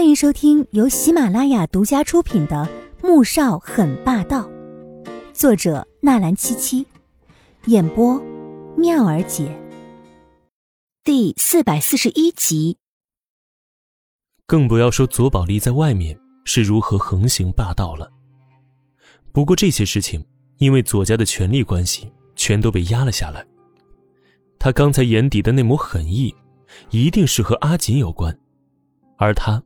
[0.00, 2.66] 欢迎收听由喜马拉雅独家出品的
[3.06, 4.48] 《穆少很霸道》，
[5.34, 6.86] 作者纳兰七七，
[7.66, 8.18] 演播
[8.78, 9.54] 妙儿姐，
[11.04, 12.78] 第四百四十一集。
[14.46, 18.10] 更不要说左宝莉在外面是如何横行霸道了。
[19.32, 20.24] 不过这些事情，
[20.56, 23.46] 因为左家的权力关系，全都被压了下来。
[24.58, 26.34] 他刚才眼底的那抹狠意，
[26.88, 28.34] 一定是和阿锦有关，
[29.18, 29.62] 而他。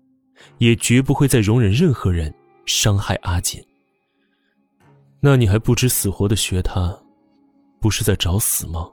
[0.59, 2.33] 也绝不会再容忍任何人
[2.67, 3.65] 伤害阿锦。
[5.21, 6.97] 那你还不知死活的学他，
[7.81, 8.91] 不是在找死吗？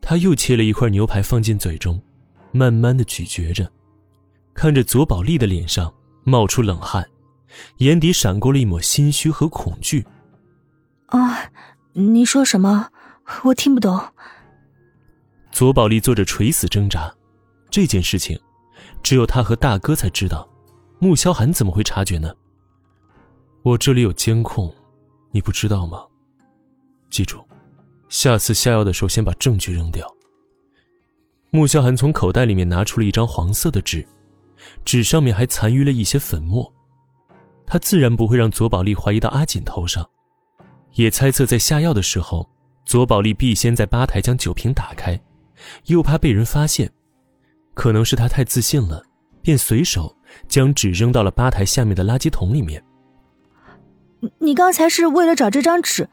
[0.00, 2.00] 他又切了一块牛排放进嘴中，
[2.52, 3.70] 慢慢的咀嚼着，
[4.54, 5.92] 看着左宝丽的脸上
[6.24, 7.04] 冒出冷汗，
[7.78, 10.06] 眼底闪过了一抹心虚和恐惧。
[11.06, 11.50] 啊，
[11.92, 12.90] 你说什么？
[13.44, 14.00] 我听不懂。
[15.50, 17.12] 左宝丽做着垂死挣扎，
[17.70, 18.38] 这件事情。
[19.02, 20.48] 只有他和大哥才知道，
[20.98, 22.32] 穆萧寒怎么会察觉呢？
[23.62, 24.72] 我这里有监控，
[25.30, 26.04] 你不知道吗？
[27.10, 27.42] 记住，
[28.08, 30.06] 下次下药的时候先把证据扔掉。
[31.50, 34.06] 穆萧寒从口袋里面拿出了一张黄色的纸，
[34.84, 36.70] 纸上面还残余了一些粉末。
[37.66, 40.08] 他自然不会让左宝莉怀疑到阿锦头上，
[40.94, 42.48] 也猜测在下药的时候，
[42.84, 45.18] 左宝莉必先在吧台将酒瓶打开，
[45.86, 46.90] 又怕被人发现。
[47.78, 49.00] 可能是他太自信了，
[49.40, 50.12] 便随手
[50.48, 52.82] 将纸扔到了吧台下面的垃圾桶里面。
[54.40, 56.10] 你刚才是为了找这张纸，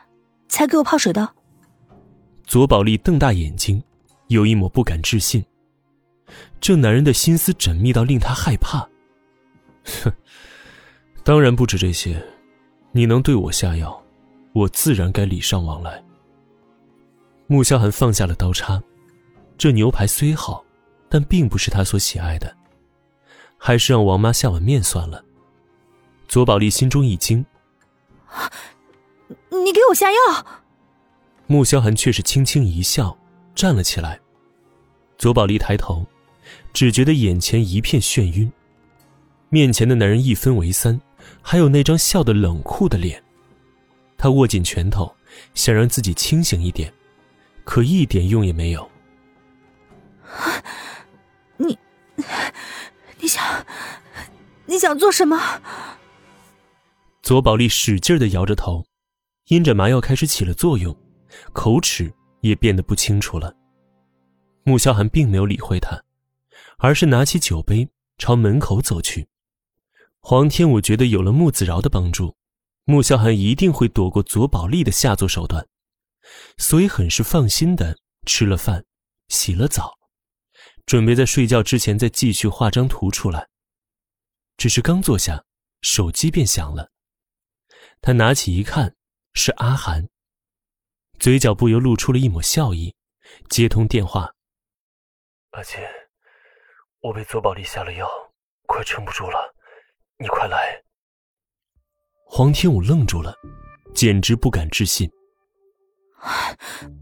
[0.48, 1.28] 才给我泡水的？
[2.44, 3.84] 左宝丽瞪大眼睛，
[4.28, 5.44] 有一抹不敢置信。
[6.62, 8.88] 这男人的心思缜密到令他害怕。
[10.04, 10.14] 哼，
[11.24, 12.24] 当然不止这些。
[12.92, 14.00] 你能对我下药，
[14.54, 16.04] 我自然该礼尚往来。
[17.48, 18.80] 穆萧寒放下了刀叉，
[19.58, 20.64] 这牛排虽好。
[21.16, 22.54] 但并不是他所喜爱的，
[23.58, 25.24] 还是让王妈下碗面算了。
[26.28, 27.46] 左宝莉心中一惊
[29.50, 30.18] ：“你给我下药！”
[31.48, 33.18] 穆萧寒却是轻轻一笑，
[33.56, 34.20] 站了起来。
[35.18, 36.06] 左宝莉抬头，
[36.74, 38.52] 只觉得眼前一片眩晕，
[39.48, 41.00] 面前的男人一分为三，
[41.42, 43.24] 还有那张笑得冷酷的脸。
[44.18, 45.16] 他握紧拳头，
[45.54, 46.94] 想让自己清醒一点，
[47.64, 48.92] 可一点用也没有。
[53.26, 53.66] 你，想，
[54.68, 55.60] 你想做什么？
[57.24, 58.86] 左宝丽使劲的摇着头，
[59.48, 60.96] 因着麻药开始起了作用，
[61.52, 63.52] 口齿也变得不清楚了。
[64.64, 66.00] 穆萧寒并没有理会他，
[66.78, 69.28] 而是拿起酒杯朝门口走去。
[70.20, 72.36] 黄天武觉得有了穆子饶的帮助，
[72.84, 75.66] 穆萧寒一定会躲过左宝丽的下作手段，
[76.60, 77.98] 所以很是放心的
[78.28, 78.86] 吃了饭，
[79.30, 79.96] 洗了澡。
[80.86, 83.50] 准备在睡觉之前再继续画张图出来。
[84.58, 85.44] 只是刚坐下，
[85.82, 86.92] 手机便响了。
[88.02, 88.96] 他拿起一看，
[89.34, 90.08] 是阿寒。
[91.20, 92.96] 嘴角不由露出了一抹笑意，
[93.50, 94.34] 接通电话
[95.52, 95.80] ：“阿锦，
[97.00, 98.08] 我被左宝莉下了药，
[98.68, 99.56] 快撑不住了，
[100.18, 100.84] 你快来。”
[102.28, 103.34] 黄天武愣住了，
[103.94, 105.10] 简直不敢置信：“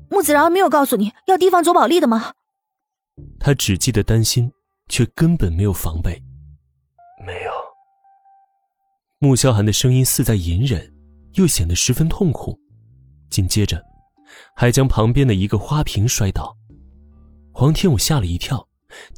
[0.09, 2.33] 木子饶没有告诉你要提防左宝莉的吗？”
[3.39, 4.51] 他只记得担心，
[4.89, 6.21] 却根本没有防备。
[7.25, 7.51] 没有。
[9.19, 10.93] 穆萧寒的声音似在隐忍，
[11.33, 12.59] 又显得十分痛苦。
[13.29, 13.83] 紧接着，
[14.55, 16.55] 还将旁边的一个花瓶摔倒。
[17.51, 18.67] 黄天武吓了一跳，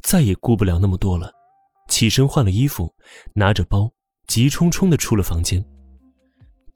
[0.02, 1.32] 再也顾不了那么多了，
[1.88, 2.94] 起身换了衣服，
[3.34, 3.90] 拿着包，
[4.26, 5.64] 急冲冲的出了房间。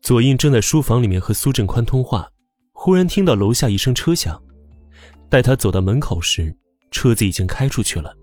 [0.03, 2.29] 左印正在书房里面和苏振宽通话，
[2.73, 4.43] 忽然听到楼下一声车响。
[5.29, 6.57] 待他走到门口时，
[6.91, 8.15] 车子已经开出去了，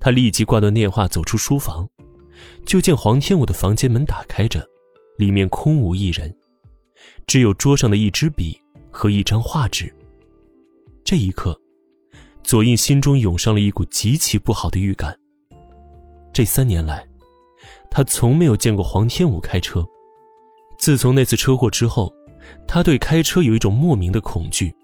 [0.00, 1.88] 他立即挂断电话，走出书房，
[2.64, 4.66] 就见黄天武的房间门打开着，
[5.18, 6.34] 里面空无一人，
[7.26, 8.58] 只有桌上的一支笔
[8.90, 9.94] 和一张画纸。
[11.04, 11.58] 这一刻，
[12.42, 15.14] 左印心中涌上了一股极其不好的预感。
[16.32, 17.06] 这三年来，
[17.90, 19.86] 他从没有见过黄天武开车，
[20.78, 22.10] 自从那次车祸之后，
[22.66, 24.74] 他对开车有一种莫名的恐惧。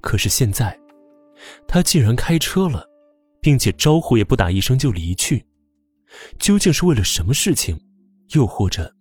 [0.00, 0.78] 可是现在。
[1.66, 2.86] 他竟然开车了，
[3.40, 5.44] 并且招呼也不打一声就离去，
[6.38, 7.78] 究竟是为了什么事情，
[8.30, 8.94] 又或者，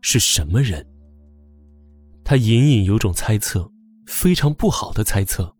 [0.00, 0.86] 是什么人？
[2.24, 3.70] 他隐隐有种猜测，
[4.06, 5.54] 非常不好的猜测。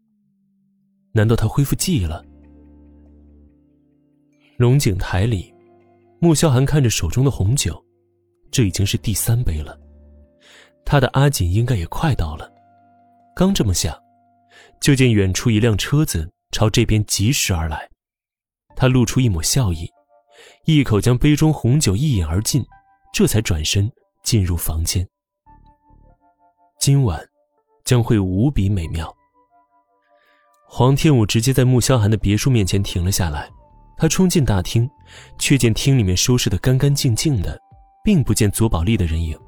[1.12, 2.24] 难道他恢复记忆了？
[4.56, 5.54] 龙井台里，
[6.20, 7.82] 穆萧寒看着手中的红酒，
[8.50, 9.78] 这已经是第三杯了。
[10.84, 12.52] 他的阿锦应该也快到了。
[13.34, 13.96] 刚这么想。
[14.80, 17.88] 就见远处一辆车子朝这边疾驶而来，
[18.76, 19.88] 他露出一抹笑意，
[20.64, 22.64] 一口将杯中红酒一饮而尽，
[23.12, 23.90] 这才转身
[24.22, 25.06] 进入房间。
[26.80, 27.20] 今晚
[27.84, 29.12] 将会无比美妙。
[30.70, 33.50] 黄天武直接在穆萧寒的别墅面前停了下来，
[33.96, 34.88] 他冲进大厅，
[35.38, 37.58] 却见厅里面收拾得干干净净的，
[38.04, 39.38] 并不见左宝丽的人影。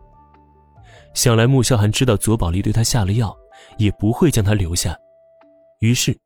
[1.14, 3.36] 想来穆萧寒知道左宝丽对他下了药，
[3.78, 4.96] 也不会将他留下，
[5.80, 6.16] 于是，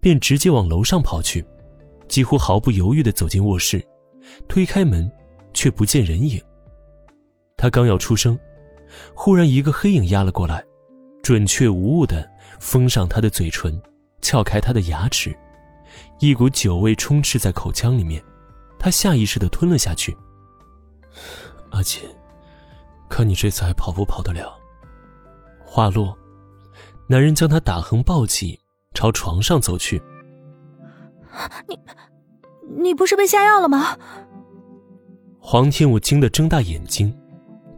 [0.00, 1.44] 便直接往楼上跑去，
[2.08, 3.84] 几乎毫不犹豫地走进卧室，
[4.48, 5.10] 推开门，
[5.52, 6.40] 却不见人影。
[7.56, 8.38] 他刚要出声，
[9.14, 10.64] 忽然一个黑影压了过来，
[11.22, 12.28] 准确无误地
[12.58, 13.80] 封上他的嘴唇。
[14.20, 15.36] 撬开他的牙齿，
[16.20, 18.22] 一股酒味充斥在口腔里面，
[18.78, 20.16] 他下意识的吞了下去。
[21.70, 22.00] 阿锦，
[23.10, 24.56] 看你这次还跑不跑得了？
[25.64, 26.16] 话落，
[27.08, 28.56] 男人将她打横抱起，
[28.94, 30.02] 朝床上走去。
[31.66, 31.78] 你，
[32.82, 33.98] 你不是被下药了吗？
[35.40, 37.12] 黄天武惊得睁大眼睛，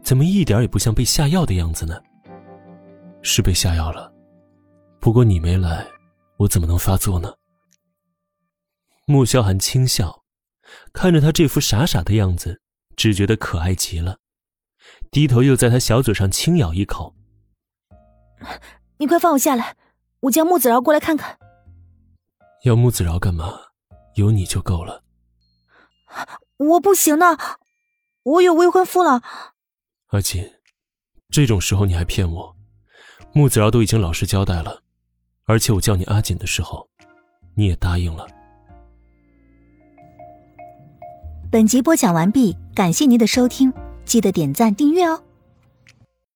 [0.03, 1.99] 怎么一点也不像被下药的样子呢？
[3.21, 4.13] 是被下药了，
[4.99, 5.87] 不过你没来。
[6.37, 7.33] 我怎么能发作呢？
[9.07, 10.23] 穆萧寒轻笑，
[10.91, 12.61] 看着他这副傻傻的样子，
[12.97, 14.17] 只觉得可爱极了，
[15.09, 17.15] 低头又在他小嘴上轻咬一口。
[18.97, 19.75] 你快放我下来，
[20.21, 21.37] 我叫穆子饶过来看看。
[22.63, 23.59] 要穆子饶干嘛？
[24.15, 25.03] 有你就够了。
[26.57, 27.37] 我不行的，
[28.23, 29.21] 我有未婚夫了。
[30.07, 30.53] 阿锦，
[31.29, 32.55] 这种时候你还骗我？
[33.33, 34.81] 穆子饶都已经老实交代了。
[35.43, 36.89] 而且我叫你阿锦的时候，
[37.55, 38.25] 你也答应了。
[41.51, 43.71] 本集播讲完毕，感谢您的收听，
[44.05, 45.21] 记得点赞订阅哦。